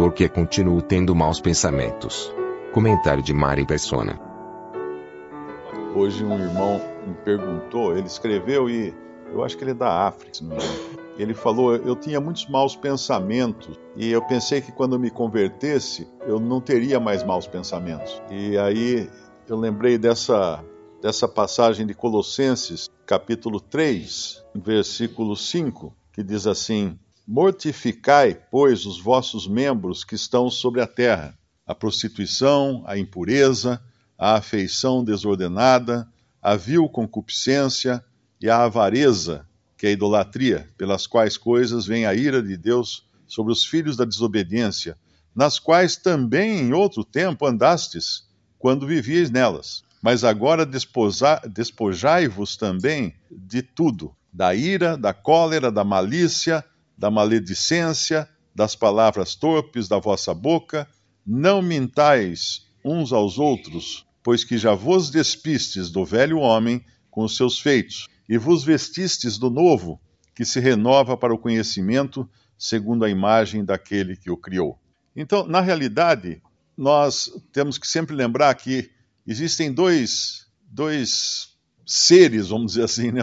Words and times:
Porque 0.00 0.30
continuo 0.30 0.80
tendo 0.80 1.14
maus 1.14 1.42
pensamentos. 1.42 2.32
Comentário 2.72 3.22
de 3.22 3.34
Mari 3.34 3.66
Persona. 3.66 4.18
Hoje 5.94 6.24
um 6.24 6.38
irmão 6.38 6.80
me 7.06 7.12
perguntou, 7.16 7.94
ele 7.94 8.06
escreveu 8.06 8.70
e 8.70 8.94
eu 9.30 9.44
acho 9.44 9.58
que 9.58 9.62
ele 9.62 9.72
é 9.72 9.74
da 9.74 10.06
África, 10.06 10.38
não. 10.40 10.56
Ele 11.18 11.34
falou: 11.34 11.76
Eu 11.76 11.94
tinha 11.94 12.18
muitos 12.18 12.48
maus 12.48 12.74
pensamentos 12.74 13.78
e 13.94 14.10
eu 14.10 14.22
pensei 14.22 14.62
que 14.62 14.72
quando 14.72 14.98
me 14.98 15.10
convertesse 15.10 16.08
eu 16.26 16.40
não 16.40 16.62
teria 16.62 16.98
mais 16.98 17.22
maus 17.22 17.46
pensamentos. 17.46 18.22
E 18.30 18.56
aí 18.56 19.06
eu 19.46 19.58
lembrei 19.58 19.98
dessa, 19.98 20.64
dessa 21.02 21.28
passagem 21.28 21.86
de 21.86 21.92
Colossenses, 21.92 22.88
capítulo 23.04 23.60
3, 23.60 24.46
versículo 24.54 25.36
5, 25.36 25.94
que 26.10 26.22
diz 26.22 26.46
assim: 26.46 26.98
Mortificai, 27.32 28.36
pois, 28.50 28.84
os 28.84 29.00
vossos 29.00 29.46
membros 29.46 30.02
que 30.02 30.16
estão 30.16 30.50
sobre 30.50 30.80
a 30.80 30.86
terra, 30.86 31.38
a 31.64 31.72
prostituição, 31.72 32.82
a 32.84 32.98
impureza, 32.98 33.80
a 34.18 34.34
afeição 34.34 35.04
desordenada, 35.04 36.08
a 36.42 36.56
vil 36.56 36.88
concupiscência 36.88 38.04
e 38.40 38.50
a 38.50 38.64
avareza, 38.64 39.46
que 39.78 39.86
é 39.86 39.90
a 39.90 39.92
idolatria, 39.92 40.68
pelas 40.76 41.06
quais 41.06 41.36
coisas 41.36 41.86
vem 41.86 42.04
a 42.04 42.12
ira 42.12 42.42
de 42.42 42.56
Deus 42.56 43.08
sobre 43.28 43.52
os 43.52 43.64
filhos 43.64 43.96
da 43.96 44.04
desobediência, 44.04 44.98
nas 45.32 45.60
quais 45.60 45.94
também 45.96 46.58
em 46.58 46.72
outro 46.72 47.04
tempo 47.04 47.46
andastes, 47.46 48.24
quando 48.58 48.88
vivíeis 48.88 49.30
nelas. 49.30 49.84
Mas 50.02 50.24
agora 50.24 50.66
despojai-vos 51.46 52.56
também 52.56 53.14
de 53.30 53.62
tudo: 53.62 54.16
da 54.32 54.52
ira, 54.52 54.96
da 54.96 55.14
cólera, 55.14 55.70
da 55.70 55.84
malícia, 55.84 56.64
da 57.00 57.10
maledicência, 57.10 58.28
das 58.54 58.76
palavras 58.76 59.34
torpes 59.34 59.88
da 59.88 59.98
vossa 59.98 60.34
boca. 60.34 60.86
Não 61.26 61.62
mintais 61.62 62.66
uns 62.84 63.10
aos 63.10 63.38
outros, 63.38 64.06
pois 64.22 64.44
que 64.44 64.58
já 64.58 64.74
vos 64.74 65.08
despistes 65.10 65.90
do 65.90 66.04
velho 66.04 66.38
homem 66.38 66.84
com 67.10 67.24
os 67.24 67.36
seus 67.36 67.58
feitos, 67.58 68.06
e 68.28 68.36
vos 68.36 68.62
vestistes 68.62 69.38
do 69.38 69.48
novo, 69.48 69.98
que 70.34 70.44
se 70.44 70.60
renova 70.60 71.16
para 71.16 71.34
o 71.34 71.38
conhecimento, 71.38 72.28
segundo 72.58 73.04
a 73.04 73.10
imagem 73.10 73.64
daquele 73.64 74.14
que 74.14 74.30
o 74.30 74.36
criou. 74.36 74.78
Então, 75.16 75.46
na 75.46 75.60
realidade, 75.62 76.42
nós 76.76 77.32
temos 77.50 77.78
que 77.78 77.88
sempre 77.88 78.14
lembrar 78.14 78.54
que 78.54 78.90
existem 79.26 79.72
dois, 79.72 80.46
dois 80.62 81.48
seres, 81.86 82.48
vamos 82.48 82.72
dizer 82.72 82.84
assim, 82.84 83.10
né? 83.10 83.22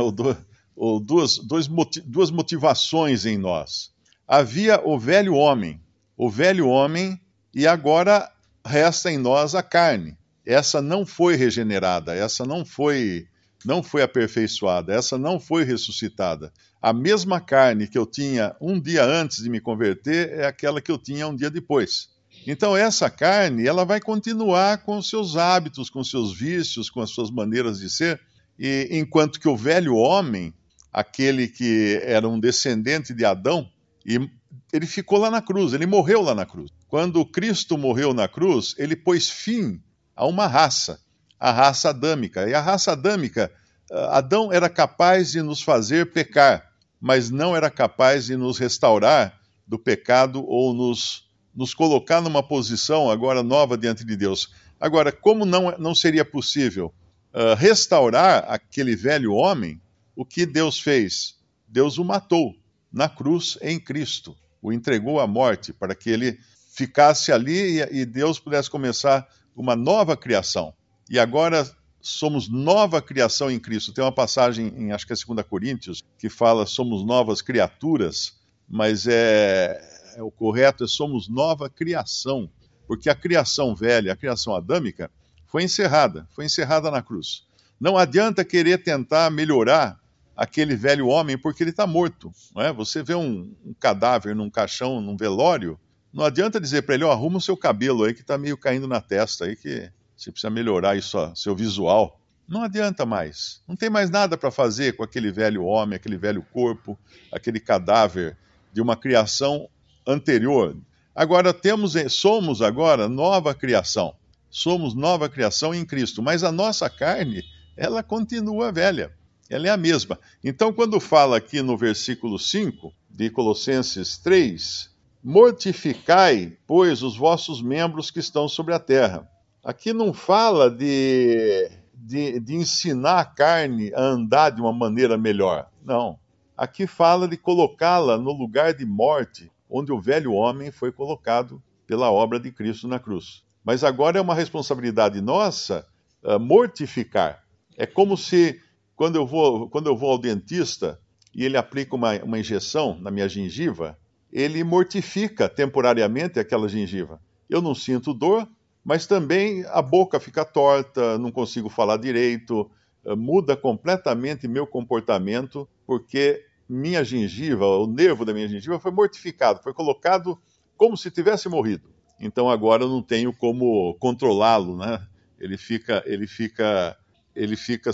Duas, 1.04 1.38
dois 1.40 1.68
duas 2.06 2.30
motivações 2.30 3.26
em 3.26 3.38
nós. 3.38 3.92
Havia 4.28 4.82
o 4.84 5.00
velho 5.00 5.34
homem, 5.34 5.82
o 6.16 6.30
velho 6.30 6.68
homem, 6.68 7.20
e 7.54 7.66
agora 7.66 8.32
resta 8.66 9.12
em 9.12 9.18
nós 9.18 9.56
a 9.56 9.64
carne. 9.64 10.18
Essa 10.46 10.82
não 10.82 11.06
foi 11.06 11.36
regenerada, 11.36 12.16
essa 12.16 12.46
não 12.46 12.64
foi 12.64 13.28
não 13.66 13.82
foi 13.82 14.02
aperfeiçoada, 14.02 14.94
essa 14.94 15.18
não 15.18 15.40
foi 15.40 15.64
ressuscitada. 15.64 16.54
A 16.82 16.94
mesma 16.94 17.42
carne 17.42 17.88
que 17.88 17.98
eu 17.98 18.06
tinha 18.06 18.56
um 18.62 18.80
dia 18.80 19.04
antes 19.04 19.44
de 19.44 19.50
me 19.50 19.60
converter 19.60 20.30
é 20.32 20.46
aquela 20.46 20.80
que 20.80 20.92
eu 20.92 20.98
tinha 20.98 21.28
um 21.28 21.36
dia 21.36 21.50
depois. 21.50 22.10
Então 22.46 22.78
essa 22.78 23.10
carne, 23.10 23.66
ela 23.66 23.84
vai 23.84 24.00
continuar 24.00 24.84
com 24.84 25.02
seus 25.02 25.36
hábitos, 25.36 25.90
com 25.90 26.04
seus 26.04 26.38
vícios, 26.38 26.90
com 26.90 27.02
as 27.02 27.10
suas 27.10 27.32
maneiras 27.32 27.80
de 27.80 27.90
ser, 27.90 28.22
e 28.60 28.88
enquanto 28.92 29.40
que 29.40 29.50
o 29.50 29.58
velho 29.58 29.96
homem, 29.96 30.54
aquele 30.92 31.48
que 31.48 32.00
era 32.04 32.28
um 32.28 32.40
descendente 32.40 33.14
de 33.14 33.26
Adão, 33.26 33.70
e 34.06 34.30
ele 34.72 34.86
ficou 34.86 35.20
lá 35.20 35.30
na 35.30 35.42
cruz, 35.42 35.74
ele 35.74 35.86
morreu 35.86 36.22
lá 36.22 36.34
na 36.34 36.46
cruz. 36.46 36.72
Quando 36.88 37.26
Cristo 37.26 37.78
morreu 37.78 38.14
na 38.14 38.28
cruz, 38.28 38.74
ele 38.78 38.96
pôs 38.96 39.30
fim 39.30 39.82
a 40.16 40.26
uma 40.26 40.48
raça, 40.48 41.00
a 41.40 41.52
raça 41.52 41.90
adâmica. 41.90 42.50
E 42.50 42.54
a 42.54 42.62
raça 42.62 42.92
adâmica, 42.94 43.52
ah, 43.92 44.18
Adão 44.18 44.52
era 44.52 44.70
capaz 44.70 45.32
de 45.32 45.42
nos 45.42 45.62
fazer 45.62 46.12
pecar, 46.12 46.72
mas 47.00 47.30
não 47.30 47.56
era 47.56 47.70
capaz 47.70 48.26
de 48.26 48.36
nos 48.36 48.58
restaurar 48.58 49.40
do 49.68 49.78
pecado 49.78 50.44
ou 50.48 50.74
nos, 50.74 51.30
nos 51.54 51.74
colocar 51.74 52.22
numa 52.22 52.42
posição 52.42 53.10
agora 53.12 53.44
nova 53.44 53.78
diante 53.78 54.06
de 54.06 54.16
Deus. 54.16 54.54
Agora, 54.80 55.12
como 55.12 55.46
não, 55.46 55.76
não 55.78 55.94
seria 55.94 56.24
possível 56.24 56.94
ah, 57.34 57.56
restaurar 57.56 58.46
aquele 58.48 58.96
velho 58.96 59.34
homem, 59.34 59.82
o 60.18 60.26
que 60.26 60.48
Deus 60.48 60.80
fez? 60.80 61.36
Deus 61.68 62.00
o 62.00 62.04
matou 62.04 62.56
na 62.92 63.08
cruz 63.08 63.56
em 63.62 63.80
Cristo, 63.80 64.36
o 64.60 64.74
entregou 64.74 65.20
à 65.20 65.28
morte 65.28 65.72
para 65.72 65.94
que 65.94 66.10
ele 66.10 66.40
ficasse 66.76 67.32
ali 67.32 67.82
e, 67.92 68.04
Deus 68.04 68.40
pudesse 68.40 68.68
começar 68.68 69.28
uma 69.56 69.76
nova 69.76 70.18
criação. 70.18 70.74
E 71.08 71.20
agora 71.20 71.70
somos 72.02 72.50
nova 72.50 73.00
criação 73.00 73.52
em 73.52 73.60
Cristo. 73.60 73.94
Tem 73.94 74.04
uma 74.04 74.12
passagem 74.12 74.74
em, 74.76 74.92
acho 74.92 75.06
que 75.06 75.14
é 75.14 75.16
2 75.16 75.46
Coríntios, 75.48 76.04
que 76.18 76.30
fala 76.30 76.66
somos 76.66 77.06
novas 77.06 77.40
criaturas, 77.40 78.40
mas 78.68 79.06
é, 79.06 79.80
é 80.16 80.24
o 80.24 80.32
correto 80.32 80.84
é 80.84 80.88
somos 80.88 81.30
nova 81.30 81.70
criação, 81.70 82.50
porque 82.88 83.08
a 83.08 83.16
criação 83.16 83.76
velha, 83.76 84.14
a 84.14 84.16
criação 84.16 84.56
adâmica, 84.56 85.12
foi 85.46 85.64
encerrada, 85.64 86.28
foi 86.32 86.46
encerrada 86.46 86.90
na 86.90 87.04
cruz. 87.04 87.46
Não 87.80 87.96
adianta 87.96 88.44
querer 88.44 88.82
tentar 88.84 89.30
melhorar 89.30 90.00
aquele 90.38 90.76
velho 90.76 91.08
homem 91.08 91.38
porque 91.38 91.64
ele 91.64 91.72
está 91.72 91.88
morto. 91.88 92.32
Não 92.56 92.62
é? 92.62 92.72
Você 92.72 93.02
vê 93.02 93.16
um, 93.16 93.54
um 93.66 93.74
cadáver 93.74 94.36
num 94.36 94.50
caixão, 94.50 95.02
num 95.02 95.18
velório, 95.18 95.80
não 96.14 96.24
adianta 96.24 96.62
dizer 96.62 96.84
para 96.84 96.96
ele, 96.96 97.04
ó, 97.04 97.12
arruma 97.12 97.38
o 97.38 97.42
seu 97.42 97.58
cabelo 97.58 98.04
aí 98.04 98.14
que 98.14 98.22
está 98.22 98.38
meio 98.38 98.58
caindo 98.58 98.88
na 98.88 99.02
testa 99.02 99.46
aí 99.46 99.56
que 99.56 99.92
você 100.16 100.32
precisa 100.32 100.50
melhorar 100.50 100.96
isso, 100.96 101.18
seu 101.36 101.56
visual. 101.56 102.20
Não 102.48 102.64
adianta 102.64 103.06
mais. 103.06 103.62
Não 103.68 103.76
tem 103.76 103.90
mais 103.90 104.10
nada 104.10 104.38
para 104.38 104.50
fazer 104.50 104.96
com 104.96 105.04
aquele 105.04 105.32
velho 105.32 105.64
homem, 105.66 105.96
aquele 105.96 106.18
velho 106.18 106.42
corpo, 106.54 106.98
aquele 107.32 107.60
cadáver 107.60 108.38
de 108.72 108.82
uma 108.82 108.96
criação 108.96 109.70
anterior. 110.08 110.76
Agora 111.14 111.54
temos, 111.54 111.94
somos 112.10 112.62
agora 112.62 113.10
nova 113.10 113.54
criação. 113.54 114.16
Somos 114.50 114.96
nova 114.96 115.28
criação 115.28 115.76
em 115.76 115.86
Cristo, 115.86 116.24
mas 116.24 116.44
a 116.44 116.52
nossa 116.52 116.90
carne, 116.90 117.44
ela 117.76 118.02
continua 118.02 118.72
velha. 118.72 119.12
Ela 119.50 119.68
é 119.68 119.70
a 119.70 119.78
mesma. 119.78 120.20
Então, 120.44 120.74
quando 120.74 121.00
fala 121.00 121.38
aqui 121.38 121.62
no 121.62 121.78
versículo 121.78 122.38
5 122.38 122.94
de 123.10 123.30
Colossenses 123.30 124.18
3, 124.18 124.90
mortificai, 125.24 126.58
pois, 126.66 127.02
os 127.02 127.18
vossos 127.18 127.62
membros 127.62 128.12
que 128.12 128.20
estão 128.20 128.48
sobre 128.48 128.74
a 128.74 128.80
terra. 128.80 129.30
Aqui 129.64 129.92
não 129.92 130.14
fala 130.14 130.70
de, 130.70 131.70
de, 131.94 132.40
de, 132.40 132.56
ensinar 132.56 133.20
a 133.20 133.26
carne 133.26 133.92
a 133.94 134.02
andar 134.02 134.52
de 134.52 134.62
uma 134.62 134.72
maneira 134.72 135.18
melhor. 135.18 135.70
Não. 135.84 136.18
Aqui 136.56 136.88
fala 136.88 137.28
de 137.28 137.36
colocá-la 137.36 138.18
no 138.18 138.32
lugar 138.32 138.74
de 138.74 138.86
morte, 138.86 139.52
onde 139.70 139.92
o 139.92 140.00
velho 140.00 140.32
homem 140.32 140.72
foi 140.72 140.92
colocado 140.92 141.62
pela 141.86 142.12
obra 142.12 142.40
de 142.40 142.52
Cristo 142.52 142.88
na 142.88 143.00
cruz. 143.00 143.44
Mas 143.64 143.84
agora 143.84 144.18
é 144.18 144.22
uma 144.22 144.34
responsabilidade 144.34 145.20
nossa 145.20 145.86
uh, 146.24 146.40
mortificar. 146.40 147.44
É 147.76 147.86
como 147.86 148.16
se, 148.16 148.62
quando 148.98 149.16
eu 149.16 149.26
vou, 149.28 149.70
quando 149.70 149.88
eu 149.88 149.96
vou 149.96 150.12
ao 150.12 150.18
dentista 150.18 151.00
e 151.34 151.46
ele 151.46 151.56
aplica 151.56 151.96
uma, 151.96 152.16
uma 152.24 152.40
injeção 152.40 153.00
na 153.00 153.12
minha 153.12 153.30
gengiva, 153.30 153.98
ele 154.34 154.64
mortifica 154.64 155.48
temporariamente 155.48 156.40
aquela 156.40 156.68
gengiva. 156.68 157.22
Eu 157.48 157.62
não 157.62 157.76
sinto 157.76 158.12
dor, 158.12 158.46
mas 158.84 159.06
também 159.06 159.64
a 159.68 159.84
boca 159.84 160.20
fica 160.20 160.44
torta, 160.44 161.18
não 161.20 161.32
consigo 161.32 161.70
falar 161.70 161.98
direito, 161.98 162.70
muda 163.16 163.56
completamente 163.56 164.48
meu 164.48 164.66
comportamento, 164.66 165.70
porque 165.86 166.44
minha 166.68 167.04
gengiva, 167.04 167.68
o 167.68 167.86
nervo 167.86 168.26
da 168.26 168.34
minha 168.34 168.48
gengiva 168.48 168.80
foi 168.80 168.92
mortificado, 168.92 169.62
foi 169.62 169.74
colocado 169.74 170.38
como 170.76 170.98
se 170.98 171.12
tivesse 171.12 171.48
morrido. 171.48 171.88
Então 172.20 172.50
agora 172.50 172.84
eu 172.84 172.90
não 172.90 173.04
tenho 173.04 173.32
como 173.32 173.94
controlá-lo, 174.00 174.76
né? 174.76 175.06
Ele 175.40 175.56
fica, 175.56 176.02
ele 176.08 176.26
fica, 176.26 176.98
ele 177.36 177.56
fica 177.56 177.92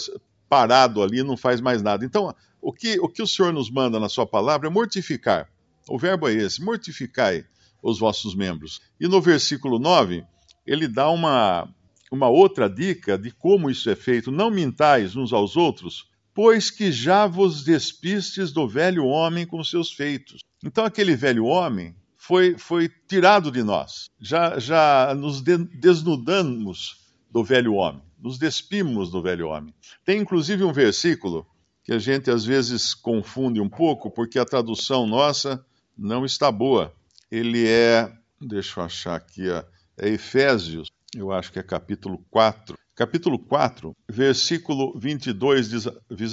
parado 0.53 1.01
ali, 1.01 1.23
não 1.23 1.35
faz 1.35 1.59
mais 1.59 1.81
nada. 1.81 2.05
Então, 2.05 2.31
o 2.61 2.71
que, 2.71 2.99
o 2.99 3.09
que 3.09 3.23
o 3.23 3.27
Senhor 3.27 3.51
nos 3.51 3.71
manda 3.71 3.99
na 3.99 4.07
sua 4.07 4.27
palavra 4.27 4.67
é 4.67 4.71
mortificar. 4.71 5.49
O 5.89 5.97
verbo 5.97 6.27
é 6.27 6.33
esse: 6.33 6.63
mortificai 6.63 7.43
os 7.81 7.97
vossos 7.97 8.35
membros. 8.35 8.79
E 8.99 9.07
no 9.07 9.19
versículo 9.19 9.79
9, 9.79 10.23
ele 10.63 10.87
dá 10.87 11.09
uma, 11.09 11.67
uma 12.11 12.27
outra 12.29 12.69
dica 12.69 13.17
de 13.17 13.31
como 13.31 13.67
isso 13.67 13.89
é 13.89 13.95
feito. 13.95 14.31
Não 14.31 14.51
mintais 14.51 15.15
uns 15.15 15.33
aos 15.33 15.57
outros, 15.57 16.07
pois 16.35 16.69
que 16.69 16.91
já 16.91 17.25
vos 17.25 17.63
despistes 17.63 18.51
do 18.51 18.67
velho 18.67 19.05
homem 19.05 19.47
com 19.47 19.63
seus 19.63 19.91
feitos. 19.91 20.41
Então, 20.63 20.85
aquele 20.85 21.15
velho 21.15 21.45
homem 21.45 21.95
foi, 22.15 22.59
foi 22.59 22.91
tirado 23.07 23.51
de 23.51 23.63
nós. 23.63 24.05
Já, 24.21 24.59
já 24.59 25.15
nos 25.17 25.41
de, 25.41 25.57
desnudamos 25.57 27.03
do 27.31 27.43
velho 27.43 27.73
homem, 27.73 28.03
nos 28.23 28.37
despimos 28.37 29.11
do 29.11 29.21
velho 29.21 29.49
homem. 29.49 29.73
Tem 30.05 30.21
inclusive 30.21 30.63
um 30.63 30.71
versículo 30.71 31.45
que 31.83 31.91
a 31.91 31.99
gente 31.99 32.31
às 32.31 32.45
vezes 32.45 32.93
confunde 32.93 33.59
um 33.59 33.67
pouco, 33.67 34.09
porque 34.09 34.39
a 34.39 34.45
tradução 34.45 35.05
nossa 35.05 35.63
não 35.97 36.23
está 36.23 36.49
boa. 36.49 36.93
Ele 37.29 37.67
é, 37.67 38.09
deixa 38.39 38.79
eu 38.79 38.85
achar 38.85 39.15
aqui, 39.15 39.49
é 39.49 40.09
Efésios, 40.09 40.89
eu 41.13 41.33
acho 41.33 41.51
que 41.51 41.59
é 41.59 41.63
capítulo 41.63 42.25
4. 42.31 42.77
Capítulo 42.95 43.37
4, 43.37 43.93
versículo 44.07 44.97
22 44.97 45.69
diz, 45.69 45.87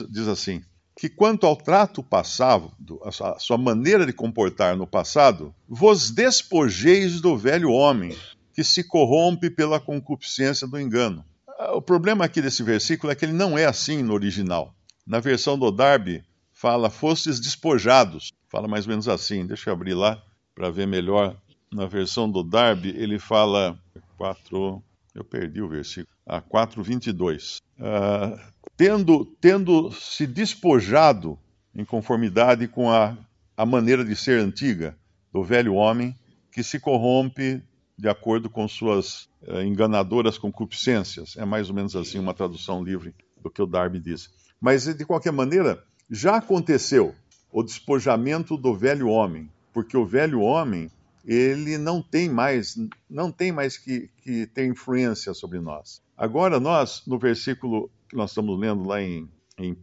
diz 0.09 0.29
assim: 0.29 0.63
que 0.97 1.09
quanto 1.09 1.47
ao 1.47 1.57
trato 1.57 2.03
passado, 2.03 2.71
a 3.03 3.39
sua 3.39 3.57
maneira 3.57 4.05
de 4.05 4.13
comportar 4.13 4.77
no 4.77 4.87
passado, 4.87 5.55
vos 5.67 6.11
despojeis 6.11 7.21
do 7.21 7.37
velho 7.37 7.71
homem, 7.71 8.15
que 8.53 8.63
se 8.63 8.85
corrompe 8.85 9.49
pela 9.49 9.81
concupiscência 9.81 10.69
do 10.69 10.79
engano. 10.79 11.25
Ah, 11.71 11.77
o 11.77 11.81
problema 11.81 12.25
aqui 12.25 12.43
desse 12.43 12.65
versículo 12.65 13.13
é 13.13 13.15
que 13.15 13.25
ele 13.25 13.33
não 13.33 13.57
é 13.57 13.65
assim 13.65 14.03
no 14.03 14.13
original. 14.13 14.75
Na 15.07 15.21
versão 15.21 15.57
do 15.57 15.71
Darby, 15.71 16.25
fala, 16.53 16.91
fostes 16.91 17.39
despojados. 17.39 18.33
Fala 18.49 18.67
mais 18.67 18.87
ou 18.87 18.91
menos 18.91 19.09
assim. 19.09 19.47
Deixa 19.47 19.71
eu 19.71 19.75
abrir 19.75 19.95
lá 19.95 20.21
para 20.53 20.69
ver 20.69 20.87
melhor. 20.87 21.37
Na 21.73 21.87
versão 21.87 22.29
do 22.29 22.43
Darby, 22.43 22.89
ele 22.97 23.21
fala 23.21 23.79
4. 24.17 24.83
Eu 25.15 25.25
perdi 25.25 25.63
o 25.63 25.69
versículo. 25.69 26.09
Ah, 26.27 26.41
4, 26.41 26.83
22. 26.83 27.59
Uh, 27.79 28.39
tendo, 28.77 29.25
tendo 29.41 29.93
se 29.93 30.27
despojado 30.27 31.39
em 31.73 31.85
conformidade 31.85 32.67
com 32.67 32.91
a, 32.91 33.17
a 33.57 33.65
maneira 33.65 34.05
de 34.05 34.17
ser 34.17 34.41
antiga 34.41 34.97
do 35.33 35.45
velho 35.45 35.75
homem, 35.75 36.17
que 36.51 36.65
se 36.65 36.81
corrompe 36.81 37.63
de 38.01 38.09
acordo 38.09 38.49
com 38.49 38.67
suas 38.67 39.29
uh, 39.47 39.61
enganadoras 39.63 40.39
concupiscências. 40.39 41.37
É 41.37 41.45
mais 41.45 41.69
ou 41.69 41.75
menos 41.75 41.95
assim 41.95 42.19
uma 42.19 42.33
tradução 42.33 42.83
livre 42.83 43.15
do 43.43 43.51
que 43.51 43.61
o 43.61 43.67
Darby 43.67 44.01
diz. 44.01 44.31
Mas, 44.61 44.85
de 44.85 45.05
qualquer 45.05 45.33
maneira, 45.33 45.85
já 46.11 46.37
aconteceu 46.37 47.15
o 47.53 47.63
despojamento 47.63 48.57
do 48.57 48.75
velho 48.75 49.09
homem, 49.09 49.51
porque 49.73 49.97
o 49.97 50.07
velho 50.07 50.41
homem 50.41 50.91
ele 51.25 51.77
não 51.77 52.03
tem 52.03 52.29
mais, 52.29 52.77
não 53.09 53.31
tem 53.31 53.53
mais 53.53 53.77
que, 53.77 54.09
que 54.23 54.47
ter 54.47 54.67
influência 54.67 55.35
sobre 55.35 55.61
nós. 55.61 56.03
Agora 56.17 56.59
nós, 56.59 57.03
no 57.07 57.19
versículo 57.19 57.91
que 58.09 58.17
nós 58.17 58.31
estamos 58.31 58.59
lendo 58.59 58.87
lá 58.87 59.03
em, 59.03 59.29
em 59.59 59.73
1 59.73 59.77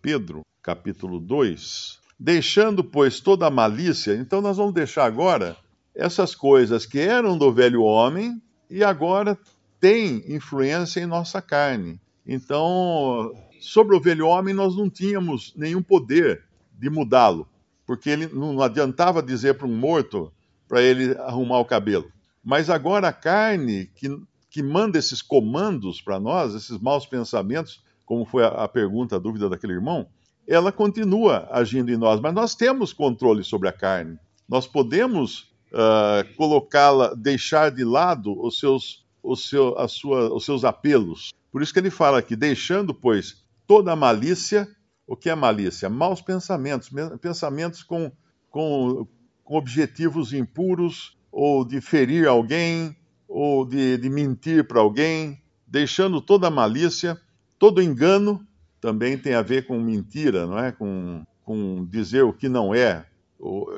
Pedro, 0.00 0.42
capítulo 0.62 1.20
2, 1.20 2.00
deixando, 2.18 2.82
pois, 2.82 3.20
toda 3.20 3.46
a 3.46 3.50
malícia, 3.50 4.14
então 4.14 4.40
nós 4.40 4.56
vamos 4.56 4.74
deixar 4.74 5.04
agora 5.04 5.56
essas 5.94 6.34
coisas 6.34 6.86
que 6.86 6.98
eram 6.98 7.36
do 7.36 7.52
velho 7.52 7.82
homem 7.82 8.40
e 8.70 8.82
agora 8.82 9.38
têm 9.80 10.22
influência 10.28 11.00
em 11.00 11.06
nossa 11.06 11.42
carne. 11.42 12.00
Então, 12.26 13.32
sobre 13.60 13.96
o 13.96 14.00
velho 14.00 14.26
homem, 14.26 14.54
nós 14.54 14.76
não 14.76 14.88
tínhamos 14.88 15.52
nenhum 15.56 15.82
poder 15.82 16.44
de 16.78 16.88
mudá-lo, 16.88 17.48
porque 17.86 18.10
ele 18.10 18.26
não 18.28 18.60
adiantava 18.62 19.22
dizer 19.22 19.54
para 19.54 19.66
um 19.66 19.76
morto 19.76 20.32
para 20.68 20.80
ele 20.82 21.16
arrumar 21.18 21.58
o 21.58 21.64
cabelo. 21.64 22.10
Mas 22.42 22.70
agora 22.70 23.08
a 23.08 23.12
carne 23.12 23.86
que 23.94 24.08
que 24.52 24.62
manda 24.62 24.98
esses 24.98 25.22
comandos 25.22 26.02
para 26.02 26.20
nós, 26.20 26.54
esses 26.54 26.78
maus 26.78 27.06
pensamentos, 27.06 27.82
como 28.04 28.26
foi 28.26 28.44
a, 28.44 28.48
a 28.48 28.68
pergunta, 28.68 29.16
a 29.16 29.18
dúvida 29.18 29.48
daquele 29.48 29.72
irmão, 29.72 30.06
ela 30.46 30.70
continua 30.70 31.48
agindo 31.50 31.90
em 31.90 31.96
nós, 31.96 32.20
mas 32.20 32.34
nós 32.34 32.54
temos 32.54 32.92
controle 32.92 33.42
sobre 33.42 33.66
a 33.70 33.72
carne. 33.72 34.18
Nós 34.46 34.66
podemos 34.66 35.50
uh, 35.72 36.36
colocá-la, 36.36 37.14
deixar 37.14 37.70
de 37.70 37.84
lado 37.84 38.38
os 38.40 38.58
seus, 38.58 39.04
os, 39.22 39.48
seu, 39.48 39.78
a 39.78 39.88
sua, 39.88 40.32
os 40.32 40.44
seus 40.44 40.64
apelos. 40.64 41.32
Por 41.50 41.62
isso 41.62 41.72
que 41.72 41.78
ele 41.78 41.90
fala 41.90 42.18
aqui, 42.18 42.36
deixando, 42.36 42.94
pois, 42.94 43.44
toda 43.66 43.92
a 43.92 43.96
malícia. 43.96 44.68
O 45.06 45.16
que 45.16 45.28
é 45.28 45.34
malícia? 45.34 45.90
Maus 45.90 46.22
pensamentos, 46.22 46.88
pensamentos 47.20 47.82
com, 47.82 48.10
com, 48.48 49.06
com 49.44 49.56
objetivos 49.56 50.32
impuros, 50.32 51.16
ou 51.30 51.64
de 51.64 51.80
ferir 51.80 52.28
alguém, 52.28 52.96
ou 53.26 53.66
de, 53.66 53.96
de 53.96 54.08
mentir 54.08 54.66
para 54.66 54.80
alguém, 54.80 55.42
deixando 55.66 56.20
toda 56.20 56.48
a 56.48 56.50
malícia, 56.50 57.18
todo 57.58 57.82
engano, 57.82 58.46
também 58.80 59.16
tem 59.16 59.34
a 59.34 59.42
ver 59.42 59.66
com 59.66 59.78
mentira, 59.78 60.46
não 60.46 60.58
é? 60.58 60.70
Com, 60.72 61.24
com 61.42 61.86
dizer 61.86 62.22
o 62.22 62.32
que 62.32 62.48
não 62.48 62.74
é. 62.74 63.06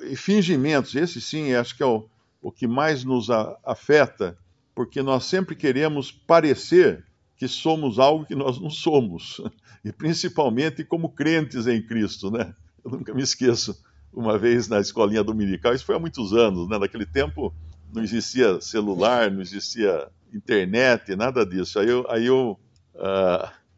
E 0.02 0.14
fingimentos, 0.14 0.94
esse 0.94 1.20
sim, 1.20 1.54
acho 1.54 1.76
que 1.76 1.82
é 1.82 1.86
o, 1.86 2.06
o 2.42 2.52
que 2.52 2.66
mais 2.66 3.04
nos 3.04 3.30
a, 3.30 3.56
afeta, 3.64 4.36
porque 4.74 5.02
nós 5.02 5.24
sempre 5.24 5.56
queremos 5.56 6.12
parecer 6.12 7.04
que 7.36 7.48
somos 7.48 7.98
algo 7.98 8.26
que 8.26 8.34
nós 8.34 8.60
não 8.60 8.68
somos, 8.68 9.40
e 9.84 9.90
principalmente 9.90 10.84
como 10.84 11.08
crentes 11.08 11.66
em 11.66 11.80
Cristo, 11.80 12.30
né? 12.30 12.54
Eu 12.84 12.90
nunca 12.90 13.14
me 13.14 13.22
esqueço, 13.22 13.82
uma 14.12 14.38
vez 14.38 14.68
na 14.68 14.80
escolinha 14.80 15.24
dominical, 15.24 15.74
isso 15.74 15.84
foi 15.84 15.96
há 15.96 15.98
muitos 15.98 16.32
anos, 16.34 16.68
né? 16.68 16.78
Naquele 16.78 17.06
tempo 17.06 17.54
não 17.92 18.02
existia 18.02 18.60
celular, 18.60 19.30
não 19.30 19.40
existia 19.40 20.08
internet, 20.32 21.14
nada 21.16 21.46
disso. 21.46 21.78
Aí 21.78 21.88
eu, 21.88 22.04
aí 22.10 22.26
eu 22.26 22.58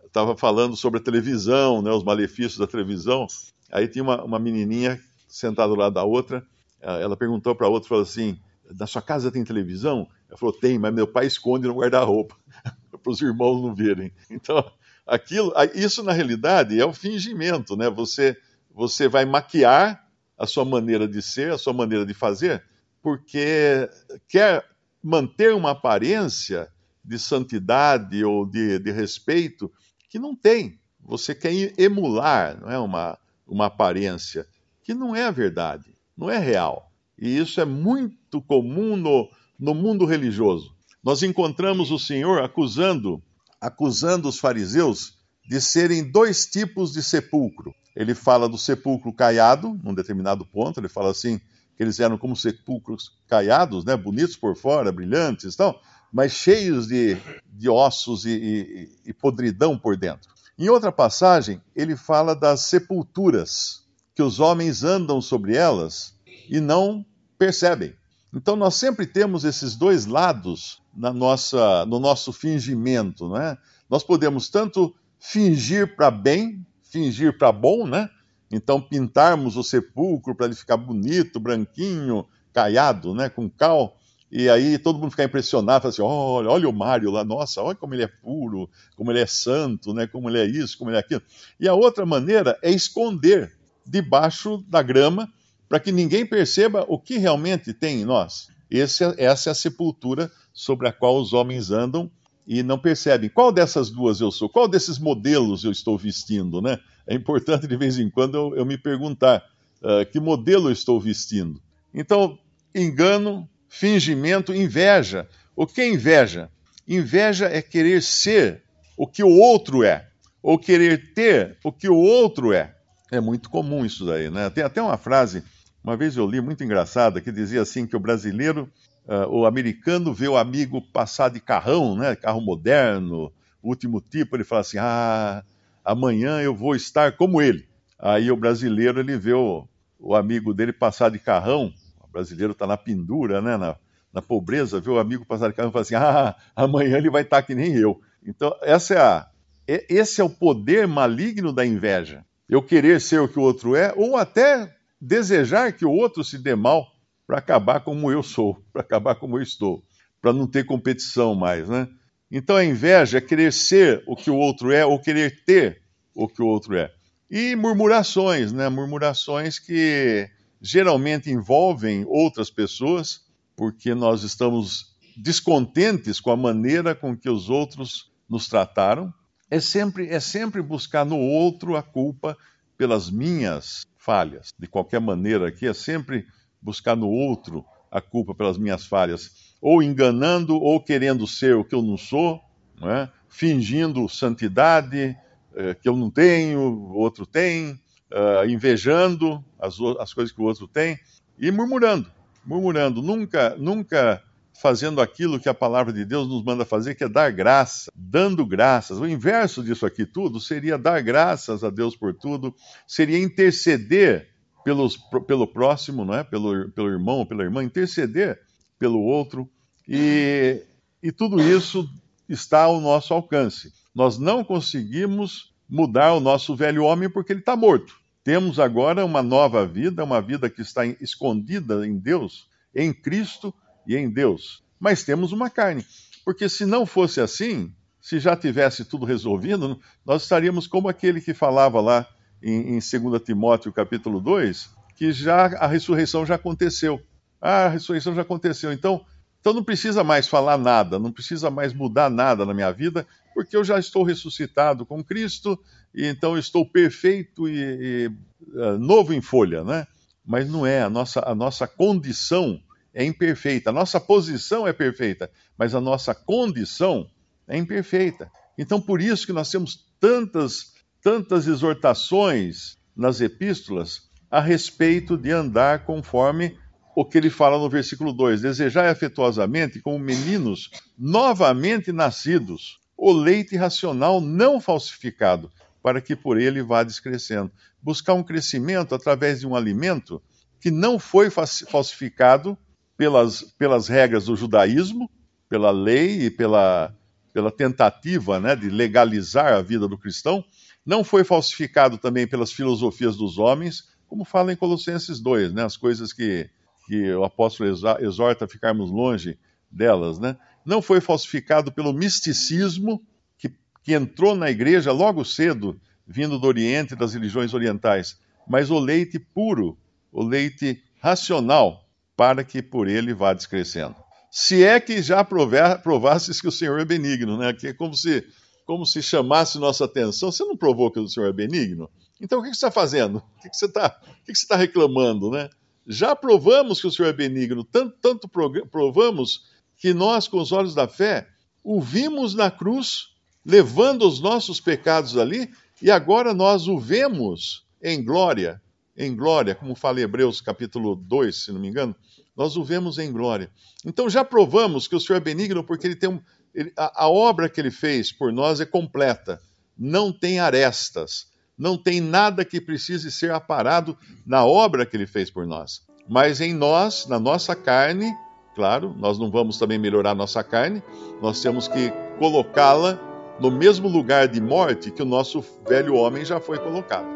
estava 0.05 0.33
uh, 0.33 0.37
falando 0.37 0.75
sobre 0.75 0.99
a 0.99 1.03
televisão, 1.03 1.83
né, 1.83 1.91
os 1.91 2.03
malefícios 2.03 2.59
da 2.59 2.67
televisão. 2.67 3.27
Aí 3.71 3.87
tinha 3.87 4.03
uma, 4.03 4.25
uma 4.25 4.39
menininha 4.39 4.99
sentada 5.27 5.69
do 5.69 5.75
lado 5.75 5.95
da 5.95 6.05
outra. 6.05 6.47
Uh, 6.83 7.01
ela 7.01 7.17
perguntou 7.17 7.55
para 7.55 7.67
a 7.67 7.71
outra, 7.71 7.89
falou 7.89 8.03
assim: 8.03 8.39
"Na 8.79 8.87
sua 8.87 9.03
casa 9.03 9.31
tem 9.31 9.45
televisão?" 9.45 10.09
Ela 10.29 10.39
falou: 10.39 10.55
"Tem, 10.55 10.79
mas 10.79 10.95
meu 10.95 11.07
pai 11.07 11.27
esconde 11.27 11.67
no 11.67 11.75
guarda-roupa 11.75 12.37
para 13.03 13.13
os 13.13 13.21
irmãos 13.21 13.63
não 13.63 13.75
verem." 13.75 14.13
Então, 14.31 14.65
aquilo, 15.07 15.53
isso 15.75 16.03
na 16.03 16.13
realidade 16.13 16.81
é 16.81 16.85
o 16.85 16.93
fingimento, 16.93 17.77
né? 17.77 17.91
Você 17.91 18.37
você 18.71 19.09
vai 19.09 19.25
maquiar 19.25 20.07
a 20.37 20.47
sua 20.47 20.65
maneira 20.65 21.09
de 21.09 21.23
ser, 21.23 21.51
a 21.51 21.59
sua 21.59 21.73
maneira 21.73 22.05
de 22.05 22.13
fazer 22.13 22.63
porque 23.07 23.89
quer 24.27 24.69
manter 25.01 25.55
uma 25.55 25.71
aparência 25.71 26.69
de 27.05 27.21
santidade 27.21 28.25
ou 28.25 28.45
de, 28.45 28.81
de 28.81 28.91
respeito 28.91 29.73
que 30.11 30.19
não 30.19 30.35
tem. 30.35 30.81
Você 30.99 31.33
quer 31.33 31.53
emular, 31.79 32.61
não 32.61 32.69
é 32.69 32.77
uma, 32.77 33.17
uma 33.47 33.67
aparência 33.67 34.45
que 34.87 34.95
não 34.95 35.17
é 35.17 35.25
a 35.25 35.33
verdade, 35.33 35.93
não 36.17 36.31
é 36.31 36.39
real. 36.39 36.93
E 37.19 37.37
isso 37.37 37.61
é 37.61 37.65
muito 37.65 38.41
comum 38.41 38.97
no, 38.97 39.29
no 39.59 39.75
mundo 39.75 40.07
religioso. 40.07 40.73
Nós 41.03 41.25
encontramos 41.25 41.91
o 41.91 41.99
Senhor 41.99 42.41
acusando, 42.41 43.21
acusando 43.61 44.29
os 44.29 44.39
fariseus 44.39 45.19
de 45.45 45.61
serem 45.61 46.09
dois 46.09 46.47
tipos 46.47 46.93
de 46.93 47.03
sepulcro. 47.03 47.75
Ele 47.97 48.15
fala 48.15 48.49
do 48.49 48.57
sepulcro 48.57 49.13
caiado, 49.13 49.77
num 49.83 49.93
determinado 49.93 50.47
ponto, 50.47 50.79
ele 50.79 50.89
fala 50.89 51.11
assim: 51.11 51.41
que 51.77 51.83
eles 51.83 51.99
eram 51.99 52.17
como 52.17 52.37
sepulcros 52.37 53.11
caiados, 53.27 53.85
né, 53.85 53.97
bonitos 53.97 54.37
por 54.37 54.57
fora, 54.57 54.93
brilhantes 54.93 55.57
tal, 55.57 55.81
mas 56.13 56.31
cheios 56.31 56.87
de, 56.87 57.17
de 57.53 57.69
ossos 57.69 58.25
e, 58.25 58.31
e, 58.31 59.11
e 59.11 59.13
podridão 59.13 59.77
por 59.77 59.97
dentro. 59.97 60.33
Em 60.57 60.69
outra 60.69 60.93
passagem, 60.93 61.61
ele 61.75 61.97
fala 61.97 62.37
das 62.37 62.61
sepulturas, 62.61 63.86
que 64.17 64.23
os 64.23 64.41
homens 64.41 64.83
andam 64.83 65.21
sobre 65.21 65.55
elas 65.55 66.17
e 66.49 66.59
não 66.59 67.05
percebem. 67.39 67.95
Então 68.35 68.57
nós 68.57 68.75
sempre 68.75 69.07
temos 69.07 69.45
esses 69.45 69.77
dois 69.77 70.07
lados 70.07 70.83
na 70.97 71.13
nossa, 71.13 71.85
no 71.85 72.01
nosso 72.01 72.33
fingimento, 72.33 73.29
não 73.29 73.37
é? 73.37 73.59
Nós 73.91 74.03
podemos 74.03 74.49
tanto 74.49 74.95
fingir 75.21 75.95
para 75.95 76.11
bem, 76.11 76.67
fingir 76.83 77.37
para 77.37 77.53
bom, 77.53 77.87
né? 77.87 78.09
Então, 78.51 78.81
pintarmos 78.81 79.57
o 79.57 79.63
sepulcro 79.63 80.35
para 80.35 80.47
ele 80.47 80.55
ficar 80.55 80.77
bonito, 80.77 81.39
branquinho, 81.39 82.25
caiado, 82.53 83.13
né, 83.13 83.29
com 83.29 83.51
cal, 83.51 83.99
e 84.31 84.49
aí 84.49 84.79
todo 84.79 84.99
mundo 84.99 85.11
ficar 85.11 85.25
impressionado, 85.25 85.89
assim, 85.89 86.01
olha, 86.01 86.49
olha 86.49 86.69
o 86.69 86.73
Mário 86.73 87.11
lá, 87.11 87.25
nossa, 87.25 87.61
olha 87.61 87.75
como 87.75 87.93
ele 87.95 88.05
é 88.05 88.07
puro, 88.07 88.71
como 88.95 89.11
ele 89.11 89.21
é 89.21 89.27
santo, 89.27 89.93
né, 89.93 90.07
como 90.07 90.31
ele 90.31 90.39
é 90.39 90.47
isso, 90.47 90.79
como 90.79 90.91
ele 90.91 90.97
é 90.97 91.01
aquilo. 91.01 91.23
E 91.59 91.69
a 91.69 91.75
outra 91.75 92.07
maneira 92.07 92.57
é 92.63 92.71
esconder 92.71 93.53
debaixo 93.87 94.65
da 94.69 94.83
grama, 94.83 95.33
para 95.69 95.81
que 95.81 95.93
ninguém 95.93 96.25
perceba 96.25 96.85
o 96.89 96.99
que 96.99 97.19
realmente 97.19 97.73
tem 97.73 98.01
em 98.01 98.05
nós. 98.05 98.49
Esse, 98.71 99.05
essa 99.19 99.51
é 99.51 99.53
a 99.53 99.55
sepultura 99.55 100.31
sobre 100.53 100.89
a 100.89 100.93
qual 100.93 101.19
os 101.21 101.33
homens 101.33 101.71
andam 101.71 102.11
e 102.47 102.63
não 102.63 102.79
percebem 102.79 103.29
qual 103.29 103.51
dessas 103.51 103.91
duas 103.91 104.21
eu 104.21 104.31
sou, 104.31 104.49
qual 104.49 104.69
desses 104.69 104.99
modelos 104.99 105.65
eu 105.65 105.73
estou 105.73 105.99
vestindo, 105.99 106.63
né? 106.63 106.79
É 107.07 107.15
importante 107.15 107.67
de 107.67 107.77
vez 107.77 107.99
em 107.99 108.09
quando 108.09 108.37
eu, 108.37 108.57
eu 108.57 108.67
me 108.67 108.79
perguntar 108.79 109.45
uh, 109.83 110.05
que 110.11 110.21
modelo 110.21 110.69
eu 110.69 110.73
estou 110.73 111.01
vestindo. 111.01 111.61
Então, 111.93 112.39
engano, 112.75 113.49
fingimento, 113.69 114.55
inveja. 114.55 115.29
O 115.55 115.67
que 115.67 115.81
é 115.81 115.89
inveja? 115.89 116.51
Inveja 116.87 117.47
é 117.47 117.61
querer 117.61 118.03
ser 118.03 118.63
o 118.97 119.07
que 119.07 119.23
o 119.23 119.31
outro 119.31 119.83
é, 119.83 120.09
ou 120.43 120.59
querer 120.59 121.13
ter 121.13 121.59
o 121.65 121.73
que 121.73 121.89
o 121.89 121.97
outro 121.97 122.53
é. 122.53 122.76
É 123.11 123.21
muito 123.21 123.49
comum 123.49 123.85
isso 123.85 124.05
daí, 124.05 124.31
né? 124.31 124.51
Tem 124.51 124.65
até 124.65 124.83
uma 124.83 124.97
frase, 124.97 125.45
uma 125.83 125.97
vez 125.97 126.17
eu 126.17 126.27
li 126.27 126.41
muito 126.41 126.65
engraçada, 126.65 127.21
que 127.21 127.31
dizia 127.31 127.63
assim 127.63 127.87
que 127.87 127.95
o 127.97 128.01
brasileiro, 128.01 128.69
uh, 129.07 129.29
o 129.31 129.47
americano 129.47 130.13
vê 130.13 130.27
o 130.27 130.37
amigo 130.37 130.83
passar 130.93 131.31
de 131.31 131.39
carrão, 131.39 131.97
né? 131.97 132.17
Carro 132.17 132.41
moderno, 132.41 133.33
último 133.63 134.01
tipo, 134.01 134.37
ele 134.37 134.43
fala 134.43 134.63
assim: 134.63 134.79
"Ah, 134.79 135.45
amanhã 135.85 136.41
eu 136.41 136.55
vou 136.55 136.75
estar 136.75 137.13
como 137.13 137.41
ele". 137.41 137.69
Aí 137.99 138.31
o 138.31 138.37
brasileiro 138.37 138.99
ele 138.99 139.17
vê 139.17 139.33
o, 139.35 139.67
o 140.01 140.15
amigo 140.17 140.53
dele 140.53 140.73
passar 140.73 141.11
de 141.11 141.19
carrão, 141.21 141.73
o 142.03 142.09
brasileiro 142.09 142.53
está 142.53 142.67
na 142.67 142.77
pendura, 142.77 143.41
né? 143.41 143.57
Na, 143.57 143.77
na 144.13 144.21
pobreza, 144.21 144.81
vê 144.81 144.91
o 144.91 144.99
amigo 144.99 145.25
passar 145.25 145.49
de 145.49 145.55
carrão 145.55 145.71
e 145.71 145.73
fala 145.73 145.83
assim: 145.83 145.95
"Ah, 145.95 146.35
amanhã 146.57 146.97
ele 146.99 147.11
vai 147.11 147.23
estar 147.23 147.41
que 147.43 147.55
nem 147.55 147.73
eu". 147.77 148.01
Então, 148.27 148.53
essa 148.63 148.95
é 148.95 148.99
a 148.99 149.29
esse 149.69 150.21
é 150.21 150.25
o 150.25 150.31
poder 150.31 150.87
maligno 150.87 151.53
da 151.53 151.67
inveja 151.67 152.25
eu 152.49 152.63
querer 152.63 153.01
ser 153.01 153.21
o 153.21 153.29
que 153.29 153.39
o 153.39 153.43
outro 153.43 153.75
é, 153.75 153.93
ou 153.97 154.17
até 154.17 154.75
desejar 155.01 155.73
que 155.73 155.85
o 155.85 155.91
outro 155.91 156.25
se 156.25 156.39
dê 156.39 156.55
mal 156.55 156.87
para 157.27 157.39
acabar 157.39 157.81
como 157.81 158.11
eu 158.11 158.23
sou, 158.23 158.63
para 158.73 158.83
acabar 158.83 159.17
como 159.17 159.39
eu 159.39 159.43
estou, 159.43 159.83
para 160.21 160.33
não 160.33 160.47
ter 160.47 160.65
competição 160.65 161.35
mais, 161.35 161.69
né? 161.69 161.89
Então 162.31 162.57
a 162.57 162.65
inveja 162.65 163.19
é 163.19 163.21
querer 163.21 163.53
ser 163.53 164.03
o 164.07 164.17
que 164.17 164.31
o 164.31 164.37
outro 164.37 164.73
é 164.73 164.85
ou 164.85 164.99
querer 164.99 165.45
ter 165.45 165.83
o 166.15 166.29
que 166.29 166.43
o 166.43 166.47
outro 166.47 166.77
é. 166.77 166.93
E 167.31 167.57
murmurações, 167.57 168.53
né? 168.53 168.69
Murmurações 168.69 169.59
que 169.59 170.29
geralmente 170.61 171.31
envolvem 171.31 172.05
outras 172.07 172.51
pessoas, 172.51 173.23
porque 173.57 173.95
nós 173.95 174.23
estamos 174.23 174.97
descontentes 175.17 176.21
com 176.21 176.31
a 176.31 176.37
maneira 176.37 176.95
com 176.95 177.17
que 177.17 177.31
os 177.31 177.49
outros 177.49 178.11
nos 178.29 178.49
trataram, 178.49 179.13
é 179.51 179.61
sempre, 179.61 180.09
é 180.09 180.21
sempre 180.21 180.61
buscar 180.61 181.05
no 181.05 181.19
outro 181.19 181.77
a 181.77 181.83
culpa 181.83 182.37
pelas 182.77 183.11
minhas 183.11 183.87
falhas. 183.97 184.51
De 184.59 184.67
qualquer 184.67 185.01
maneira, 185.01 185.49
aqui 185.49 185.67
é 185.67 185.75
sempre 185.75 186.27
buscar 186.61 186.97
no 186.97 187.09
outro 187.09 187.65
a 187.91 188.01
culpa 188.01 188.35
pelas 188.35 188.59
minhas 188.59 188.87
falhas, 188.87 189.55
ou 189.61 189.83
enganando, 189.83 190.57
ou 190.57 190.81
querendo 190.81 191.27
ser 191.27 191.57
o 191.57 191.65
que 191.65 191.75
eu 191.75 191.83
não 191.83 191.97
sou, 191.97 192.41
não 192.81 192.91
é? 192.91 193.11
fingindo 193.29 194.09
santidade 194.09 195.17
eh, 195.55 195.75
que 195.75 195.89
eu 195.89 195.97
não 195.97 196.11
tenho, 196.11 196.61
o 196.61 196.99
outro 196.99 197.25
tem, 197.25 197.81
uh, 198.11 198.49
invejando 198.49 199.43
as, 199.59 199.77
as 199.99 200.13
coisas 200.13 200.33
que 200.33 200.41
o 200.41 200.45
outro 200.45 200.67
tem, 200.67 200.99
e 201.39 201.51
murmurando, 201.51 202.11
murmurando, 202.45 203.03
nunca, 203.03 203.55
nunca 203.57 204.23
fazendo 204.61 205.01
aquilo 205.01 205.39
que 205.39 205.49
a 205.49 205.55
palavra 205.55 205.93
de 205.93 206.05
Deus 206.05 206.29
nos 206.29 206.43
manda 206.43 206.65
fazer, 206.65 206.95
que 206.95 207.05
é 207.05 207.09
dar 207.09 207.31
graça, 207.31 207.91
dando 207.95 208.45
graças. 208.45 208.99
O 208.99 209.07
inverso 209.07 209.63
disso 209.63 209.85
aqui 209.87 210.07
tudo 210.07 210.41
seria 210.41 210.79
dar 210.79 211.01
graças 211.03 211.63
a 211.63 211.71
Deus 211.71 211.97
por 211.97 212.15
tudo, 212.15 212.55
seria 212.87 213.19
interceder 213.19 214.29
pelos, 214.65 214.97
pelo 215.27 215.47
próximo, 215.47 216.05
não 216.05 216.15
é? 216.15 216.25
pelo, 216.25 216.71
pelo 216.71 216.89
irmão 216.89 217.19
ou 217.19 217.27
pela 217.27 217.45
irmã, 217.45 217.63
interceder 217.63 218.41
pelo 218.79 219.01
outro. 219.01 219.49
E, 219.87 220.63
e 221.03 221.13
tudo 221.13 221.41
isso 221.41 221.89
está 222.29 222.63
ao 222.63 222.81
nosso 222.81 223.15
alcance. 223.15 223.73
Nós 223.95 224.19
não 224.19 224.43
conseguimos 224.43 225.55
mudar 225.69 226.15
o 226.15 226.21
nosso 226.21 226.57
velho 226.57 226.85
homem 226.85 227.09
porque 227.09 227.33
ele 227.33 227.41
está 227.41 227.57
morto. 227.57 227.95
Temos 228.25 228.59
agora 228.59 229.05
uma 229.05 229.23
nova 229.23 229.65
vida, 229.65 230.03
uma 230.03 230.21
vida 230.21 230.51
que 230.51 230.61
está 230.61 230.85
escondida 230.85 231.87
em 231.87 231.97
Deus, 231.97 232.49
em 232.75 232.93
Cristo 232.93 233.55
e 233.87 233.97
em 233.97 234.11
Deus. 234.11 234.63
Mas 234.79 235.05
temos 235.05 235.33
uma 235.33 235.51
carne. 235.51 235.85
Porque 236.25 236.49
se 236.49 236.67
não 236.67 236.85
fosse 236.85 237.21
assim, 237.21 237.73
se 238.01 238.19
já 238.19 238.37
tivesse 238.37 238.85
tudo 238.85 239.07
resolvido, 239.07 239.81
nós 240.05 240.23
estaríamos 240.23 240.67
como 240.67 240.89
aquele 240.89 241.21
que 241.21 241.35
falava 241.35 241.81
lá 241.81 242.07
em, 242.43 242.77
em 242.77 242.79
2 242.79 243.23
Timóteo 243.23 243.73
capítulo 243.73 244.21
2, 244.21 244.71
que 244.97 245.13
já 245.13 245.47
a 245.47 245.67
ressurreição 245.67 246.25
já 246.25 246.35
aconteceu. 246.35 247.01
Ah, 247.41 247.67
a 247.67 247.69
ressurreição 247.69 248.15
já 248.15 248.23
aconteceu. 248.23 248.73
Então, 248.73 249.05
então 249.41 249.53
não 249.53 249.63
precisa 249.63 250.03
mais 250.03 250.27
falar 250.27 250.59
nada, 250.59 250.99
não 250.99 251.13
precisa 251.13 251.51
mais 251.51 251.73
mudar 251.73 252.11
nada 252.11 252.45
na 252.45 252.53
minha 252.53 252.73
vida, 252.73 253.07
porque 253.35 253.57
eu 253.57 253.63
já 253.63 253.79
estou 253.79 254.03
ressuscitado 254.03 254.85
com 254.85 255.05
Cristo, 255.05 255.59
e 255.95 256.07
então 256.07 256.37
estou 256.37 256.67
perfeito 256.67 257.49
e, 257.49 257.59
e 257.59 258.11
uh, 258.59 258.79
novo 258.79 259.13
em 259.13 259.21
folha, 259.21 259.63
né? 259.63 259.87
Mas 260.25 260.51
não 260.51 260.67
é, 260.67 260.83
a 260.83 260.91
nossa, 260.91 261.23
a 261.25 261.35
nossa 261.35 261.67
condição 261.67 262.61
é 262.97 263.05
imperfeita. 263.05 263.69
A 263.69 263.73
nossa 263.75 264.01
posição 264.01 264.67
é 264.67 264.73
perfeita, 264.73 265.31
mas 265.59 265.75
a 265.75 265.81
nossa 265.83 266.15
condição 266.15 267.07
é 267.47 267.59
imperfeita. 267.59 268.33
Então, 268.57 268.81
por 268.81 269.03
isso 269.03 269.27
que 269.27 269.35
nós 269.35 269.51
temos 269.51 269.87
tantas, 270.01 270.73
tantas 271.03 271.47
exortações 271.47 272.79
nas 272.97 273.21
epístolas 273.21 274.09
a 274.31 274.41
respeito 274.41 275.19
de 275.19 275.31
andar 275.31 275.85
conforme 275.85 276.57
o 276.97 277.05
que 277.05 277.19
ele 277.19 277.29
fala 277.29 277.59
no 277.59 277.69
versículo 277.69 278.15
2: 278.15 278.41
Desejai 278.41 278.89
afetuosamente, 278.89 279.79
como 279.79 279.99
meninos 279.99 280.71
novamente 280.99 281.93
nascidos, 281.93 282.81
o 282.97 283.13
leite 283.13 283.57
racional 283.57 284.23
não 284.23 284.59
falsificado, 284.59 285.53
para 285.83 286.01
que 286.01 286.17
por 286.17 286.41
ele 286.41 286.63
vá 286.63 286.83
descrescendo. 286.83 287.53
Buscar 287.83 288.15
um 288.15 288.23
crescimento 288.23 288.95
através 288.95 289.41
de 289.41 289.47
um 289.47 289.55
alimento 289.55 290.23
que 290.59 290.71
não 290.71 290.99
foi 290.99 291.29
falsificado 291.31 292.57
pelas, 292.97 293.43
pelas 293.43 293.89
regras 293.89 294.27
do 294.27 294.37
judaísmo, 294.37 295.11
pela 295.49 295.71
lei 295.71 296.27
e 296.27 296.31
pela, 296.31 296.95
pela 297.33 297.51
tentativa 297.51 298.41
né, 298.41 298.57
de 298.57 298.69
legalizar 298.71 299.53
a 299.53 299.63
vida 299.63 299.87
do 299.87 299.99
cristão, 299.99 300.45
não 300.85 301.05
foi 301.05 301.25
falsificado 301.25 301.99
também 301.99 302.27
pelas 302.27 302.53
filosofias 302.53 303.17
dos 303.17 303.39
homens, 303.39 303.89
como 304.09 304.25
fala 304.25 304.53
em 304.53 304.57
Colossenses 304.57 305.21
2, 305.21 305.53
né, 305.53 305.65
as 305.65 305.77
coisas 305.77 306.13
que, 306.13 306.49
que 306.87 307.13
o 307.13 307.25
apóstolo 307.25 307.69
exorta 308.01 308.45
a 308.45 308.49
ficarmos 308.49 308.91
longe 308.91 309.39
delas. 309.71 310.19
Né? 310.19 310.37
Não 310.65 310.81
foi 310.81 311.01
falsificado 311.01 311.73
pelo 311.73 311.93
misticismo 311.93 313.03
que, 313.37 313.53
que 313.83 313.95
entrou 313.95 314.35
na 314.35 314.51
igreja 314.51 314.93
logo 314.93 315.25
cedo, 315.25 315.79
vindo 316.07 316.39
do 316.39 316.47
Oriente 316.47 316.95
e 316.95 316.97
das 316.97 317.15
religiões 317.15 317.53
orientais, 317.53 318.19
mas 318.49 318.71
o 318.71 318.79
leite 318.79 319.19
puro, 319.19 319.77
o 320.13 320.23
leite 320.23 320.83
racional, 321.01 321.86
para 322.17 322.43
que 322.43 322.63
por 322.63 322.89
ele 322.89 323.13
vá 323.13 323.33
descrescendo. 323.33 323.95
Se 324.31 324.65
é 324.65 324.81
que 324.81 325.03
já 325.03 325.25
provasses 325.25 326.41
que 326.41 326.49
o 326.49 326.53
Senhor 326.53 326.81
é 326.81 326.85
benigno, 326.85 327.37
né? 327.37 327.53
Que 327.53 327.69
é 327.69 327.73
como 327.73 327.95
se, 327.95 328.25
como 328.65 328.85
se 328.85 329.03
chamasse 329.03 329.59
nossa 329.59 329.85
atenção. 329.85 330.33
Você 330.33 330.45
não 330.45 330.57
provou 330.57 330.91
que 330.91 330.99
o 330.99 331.09
Senhor 331.09 331.29
é 331.29 331.33
benigno? 331.33 331.89
Então 332.21 332.41
o 332.41 332.43
que 332.43 332.49
você 332.49 332.55
está 332.55 332.71
fazendo? 332.71 333.17
O 333.19 333.41
que 333.41 333.57
você 333.57 333.67
está 333.67 334.01
tá 334.49 334.57
reclamando, 334.57 335.31
né? 335.31 335.49
Já 335.87 336.17
provamos 336.17 336.81
que 336.81 336.87
o 336.87 336.91
Senhor 336.91 337.09
é 337.09 337.13
benigno, 337.13 337.63
tanto, 337.63 337.97
tanto 338.01 338.29
provamos 338.29 339.45
que 339.79 339.95
nós, 339.95 340.27
com 340.27 340.41
os 340.41 340.51
olhos 340.51 340.75
da 340.75 340.89
fé, 340.89 341.29
o 341.63 341.81
vimos 341.81 342.35
na 342.35 342.51
cruz, 342.51 343.11
levando 343.45 344.07
os 344.07 344.21
nossos 344.21 344.61
pecados 344.61 345.17
ali, 345.17 345.49
e 345.81 345.91
agora 345.91 346.35
nós 346.35 346.67
o 346.67 346.79
vemos 346.79 347.65
em 347.83 348.03
glória 348.03 348.61
em 348.97 349.15
glória, 349.15 349.55
como 349.55 349.75
fala 349.75 350.01
Hebreus 350.01 350.41
capítulo 350.41 350.97
2, 350.97 351.45
se 351.45 351.53
não 351.53 351.61
me 351.61 351.69
engano, 351.69 351.95
nós 352.37 352.57
o 352.57 352.65
vemos 352.65 352.99
em 352.99 353.13
glória. 353.13 353.51
Então 353.85 354.09
já 354.09 354.25
provamos 354.25 354.89
que 354.89 354.97
o 354.97 355.01
Senhor 355.01 355.19
é 355.19 355.21
benigno 355.21 355.63
porque 355.63 355.87
ele 355.87 355.97
tem 355.97 356.09
um, 356.09 356.21
ele, 356.55 356.73
a, 356.77 357.05
a 357.05 357.09
obra 357.09 357.49
que 357.49 357.61
ele 357.61 357.71
fez 357.71 358.11
por 358.11 358.33
nós 358.33 358.61
é 358.61 358.67
completa, 358.67 359.41
não 359.79 360.13
tem 360.13 360.39
arestas, 360.39 361.27
não 361.59 361.77
tem 361.77 362.01
nada 362.01 362.45
que 362.45 362.61
precise 362.61 363.11
ser 363.11 363.31
aparado 363.31 363.97
na 364.25 364.45
obra 364.45 364.87
que 364.87 364.97
ele 364.97 365.07
fez 365.07 365.31
por 365.31 365.47
nós. 365.47 365.83
Mas 366.09 366.41
em 366.41 366.55
nós, 366.55 367.07
na 367.07 367.19
nossa 367.19 367.55
carne, 367.55 368.13
claro, 368.55 368.95
nós 368.99 369.19
não 369.19 369.31
vamos 369.31 369.59
também 369.59 369.79
melhorar 369.79 370.15
nossa 370.15 370.43
carne, 370.43 370.83
nós 371.21 371.41
temos 371.41 371.69
que 371.69 371.93
colocá-la 372.19 372.99
no 373.41 373.51
mesmo 373.51 373.89
lugar 373.89 374.29
de 374.29 374.41
morte 374.41 374.91
que 374.91 375.03
o 375.03 375.07
nosso 375.07 375.45
velho 375.69 375.95
homem 375.95 376.25
já 376.25 376.41
foi 376.41 376.59
colocado. 376.59 377.16